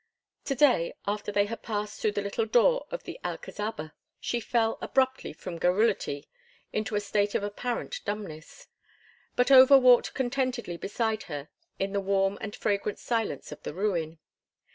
To 0.45 0.55
day, 0.55 0.95
after 1.05 1.31
they 1.31 1.45
had 1.45 1.61
passed 1.61 2.01
through 2.01 2.13
the 2.13 2.23
little 2.23 2.47
door 2.47 2.87
of 2.89 3.03
the 3.03 3.19
Alcazaba, 3.23 3.93
she 4.19 4.39
fell 4.39 4.79
abruptly 4.81 5.31
from 5.31 5.59
garrulity 5.59 6.27
into 6.73 6.95
a 6.95 6.99
state 6.99 7.35
of 7.35 7.43
apparent 7.43 7.99
dumbness; 8.03 8.65
but 9.35 9.51
Over 9.51 9.77
walked 9.77 10.15
contentedly 10.15 10.75
beside 10.77 11.21
her 11.29 11.49
in 11.77 11.93
the 11.93 12.01
warm 12.01 12.39
and 12.41 12.55
fragrant 12.55 12.97
silence 12.97 13.51
of 13.51 13.61
the 13.61 13.75
ruin. 13.75 14.17